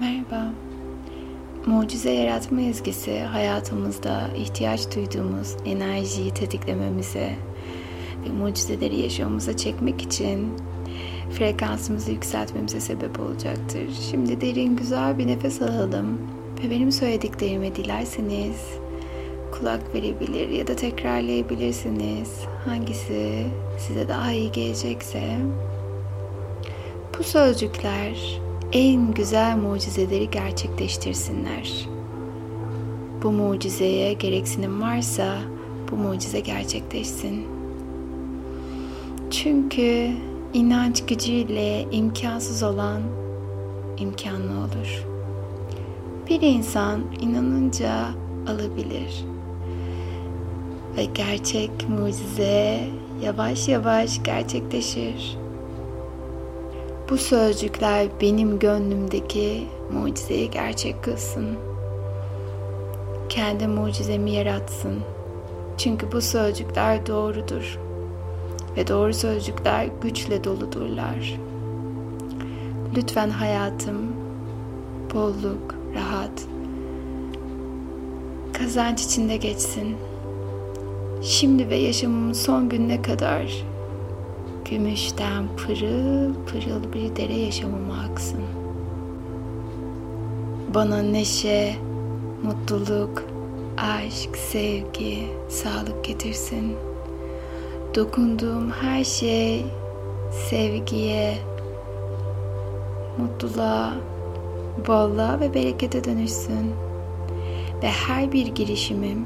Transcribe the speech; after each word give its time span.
Merhaba. 0.00 0.52
Mucize 1.66 2.10
yaratma 2.10 2.60
ezgisi 2.60 3.18
hayatımızda 3.20 4.30
ihtiyaç 4.36 4.96
duyduğumuz 4.96 5.56
enerjiyi 5.64 6.34
tetiklememize 6.34 7.36
ve 8.24 8.32
mucizeleri 8.32 9.00
yaşamamıza 9.00 9.56
çekmek 9.56 10.02
için 10.02 10.48
frekansımızı 11.32 12.10
yükseltmemize 12.10 12.80
sebep 12.80 13.20
olacaktır. 13.20 13.82
Şimdi 14.10 14.40
derin 14.40 14.76
güzel 14.76 15.18
bir 15.18 15.26
nefes 15.26 15.62
alalım 15.62 16.18
ve 16.64 16.70
benim 16.70 16.92
söylediklerimi 16.92 17.76
dilerseniz 17.76 18.66
kulak 19.52 19.94
verebilir 19.94 20.48
ya 20.48 20.66
da 20.66 20.76
tekrarlayabilirsiniz. 20.76 22.40
Hangisi 22.64 23.46
size 23.78 24.08
daha 24.08 24.32
iyi 24.32 24.52
gelecekse. 24.52 25.22
Bu 27.18 27.22
sözcükler 27.22 28.40
en 28.72 29.14
güzel 29.14 29.56
mucizeleri 29.56 30.30
gerçekleştirsinler. 30.30 31.88
Bu 33.22 33.32
mucizeye 33.32 34.12
gereksinim 34.12 34.82
varsa 34.82 35.38
bu 35.90 35.96
mucize 35.96 36.40
gerçekleşsin. 36.40 37.46
Çünkü 39.30 40.10
inanç 40.54 41.06
gücüyle 41.06 41.86
imkansız 41.90 42.62
olan 42.62 43.02
imkanlı 43.98 44.58
olur. 44.58 45.06
Bir 46.28 46.40
insan 46.40 47.00
inanınca 47.20 47.92
alabilir. 48.48 49.24
Ve 50.96 51.04
gerçek 51.04 51.70
mucize 51.88 52.80
yavaş 53.22 53.68
yavaş 53.68 54.22
gerçekleşir. 54.22 55.36
Bu 57.10 57.18
sözcükler 57.18 58.06
benim 58.20 58.58
gönlümdeki 58.58 59.66
mucizeyi 59.92 60.50
gerçek 60.50 61.04
kılsın. 61.04 61.46
Kendi 63.28 63.66
mucizemi 63.66 64.30
yaratsın. 64.30 65.00
Çünkü 65.78 66.12
bu 66.12 66.20
sözcükler 66.20 67.06
doğrudur. 67.06 67.78
Ve 68.76 68.88
doğru 68.88 69.14
sözcükler 69.14 69.88
güçle 70.02 70.44
doludurlar. 70.44 71.40
Lütfen 72.96 73.30
hayatım 73.30 73.98
bolluk, 75.14 75.74
rahat, 75.94 76.46
kazanç 78.52 79.04
içinde 79.04 79.36
geçsin. 79.36 79.96
Şimdi 81.22 81.68
ve 81.68 81.76
yaşamımın 81.76 82.32
son 82.32 82.68
gününe 82.68 83.02
kadar 83.02 83.64
gümüşten 84.64 85.44
pırıl 85.56 86.34
pırıl 86.46 86.92
bir 86.92 87.16
dere 87.16 87.34
yaşamıma 87.34 87.94
aksın. 88.10 88.40
Bana 90.74 91.02
neşe, 91.02 91.76
mutluluk, 92.42 93.24
aşk, 93.76 94.36
sevgi, 94.36 95.18
sağlık 95.48 96.04
getirsin. 96.04 96.76
Dokunduğum 97.94 98.70
her 98.70 99.04
şey 99.04 99.64
sevgiye, 100.50 101.38
mutluluğa, 103.18 103.94
bolluğa 104.88 105.40
ve 105.40 105.54
berekete 105.54 106.04
dönüşsün. 106.04 106.72
Ve 107.82 107.88
her 107.88 108.32
bir 108.32 108.46
girişimim 108.46 109.24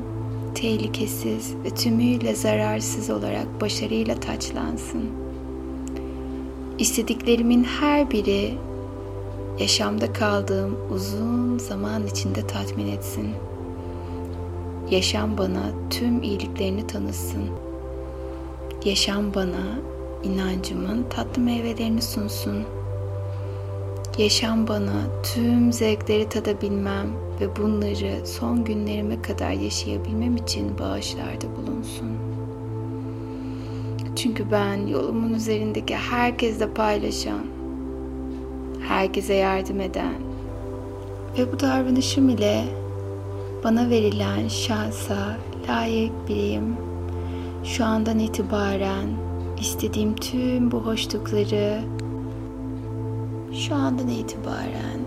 tehlikesiz 0.55 1.55
ve 1.65 1.71
tümüyle 1.71 2.35
zararsız 2.35 3.11
olarak 3.11 3.61
başarıyla 3.61 4.21
taçlansın.'' 4.21 5.24
İstediklerimin 6.79 7.65
her 7.65 8.11
biri 8.11 8.55
yaşamda 9.59 10.13
kaldığım 10.13 10.79
uzun 10.95 11.59
zaman 11.59 12.07
içinde 12.07 12.47
tatmin 12.47 12.89
etsin. 12.89 13.29
Yaşam 14.91 15.39
bana 15.39 15.63
tüm 15.91 16.23
iyiliklerini 16.23 16.87
tanısın. 16.87 17.45
Yaşam 18.85 19.35
bana 19.35 19.79
inancımın 20.25 21.05
tatlı 21.11 21.43
meyvelerini 21.43 22.03
sunsun. 22.03 22.65
Yaşam 24.19 24.69
bana 24.69 25.23
tüm 25.35 25.73
zevkleri 25.73 26.29
tadabilmem 26.29 27.07
ve 27.41 27.57
bunları 27.57 28.27
son 28.27 28.65
günlerime 28.65 29.23
kadar 29.23 29.51
yaşayabilmem 29.51 30.37
için 30.37 30.79
bağışlarda 30.79 31.47
bulunsun.'' 31.57 32.44
Çünkü 34.25 34.51
ben 34.51 34.87
yolumun 34.87 35.35
üzerindeki 35.35 35.97
herkesle 35.97 36.71
paylaşan, 36.71 37.47
herkese 38.89 39.35
yardım 39.35 39.81
eden 39.81 40.15
ve 41.39 41.53
bu 41.53 41.61
davranışım 41.61 42.29
ile 42.29 42.65
bana 43.65 43.91
verilen 43.91 44.49
şansa 44.49 45.37
layık 45.69 46.29
biriyim. 46.29 46.77
Şu 47.65 47.85
andan 47.85 48.19
itibaren 48.19 49.07
istediğim 49.61 50.17
tüm 50.17 50.71
bu 50.71 50.79
hoşlukları 50.79 51.81
şu 53.53 53.75
andan 53.75 54.09
itibaren 54.09 55.01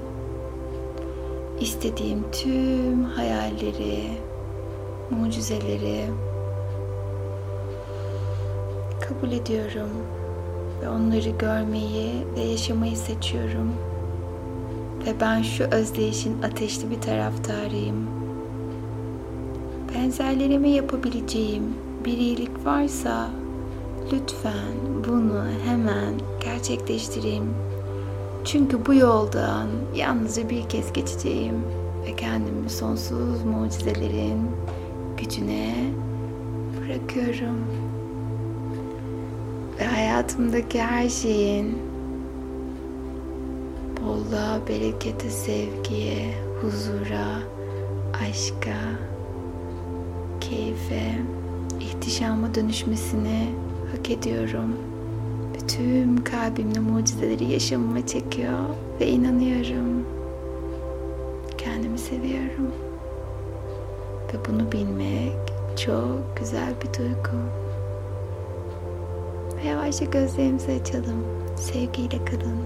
istediğim 1.59 2.23
tüm 2.31 3.03
hayalleri, 3.03 4.03
mucizeleri 5.09 6.05
kabul 9.01 9.31
ediyorum 9.31 9.89
ve 10.81 10.89
onları 10.89 11.29
görmeyi 11.29 12.11
ve 12.35 12.41
yaşamayı 12.41 12.97
seçiyorum. 12.97 13.73
Ve 15.05 15.21
ben 15.21 15.41
şu 15.41 15.63
özdeyişin 15.63 16.41
ateşli 16.41 16.91
bir 16.91 17.01
taraftarıyım. 17.01 18.07
Benzerlerime 19.95 20.69
yapabileceğim 20.69 21.63
bir 22.05 22.17
iyilik 22.17 22.65
varsa 22.65 23.29
lütfen 24.13 25.03
bunu 25.07 25.43
hemen 25.65 26.13
gerçekleştireyim. 26.43 27.53
Çünkü 28.45 28.85
bu 28.85 28.93
yoldan 28.93 29.67
yalnızca 29.95 30.49
bir 30.49 30.69
kez 30.69 30.93
geçeceğim 30.93 31.63
ve 32.07 32.15
kendimi 32.15 32.69
sonsuz 32.69 33.43
mucizelerin 33.43 34.41
gücüne 35.17 35.75
bırakıyorum 36.79 37.57
ve 39.79 39.85
hayatımdaki 39.85 40.81
her 40.81 41.09
şeyin 41.09 41.77
bolluğa, 44.01 44.59
berekete, 44.69 45.29
sevgiye, 45.29 46.33
huzura, 46.61 47.39
aşka, 48.13 48.79
keyfe, 50.41 51.19
ihtişama 51.79 52.55
dönüşmesini 52.55 53.49
hak 53.91 54.09
ediyorum. 54.09 54.75
Tüm 55.67 56.23
kalbimle 56.23 56.79
mucizeleri 56.79 57.51
yaşamıma 57.51 58.07
çekiyor 58.07 58.59
ve 58.99 59.07
inanıyorum. 59.07 60.05
Kendimi 61.57 61.97
seviyorum. 61.97 62.71
Ve 64.33 64.37
bunu 64.49 64.71
bilmek 64.71 65.53
çok 65.85 66.37
güzel 66.39 66.73
bir 66.83 66.99
duygu. 66.99 67.66
Yavaşça 69.67 70.05
gözlerimizi 70.05 70.71
açalım. 70.81 71.25
Sevgiyle 71.57 72.25
kalın. 72.25 72.57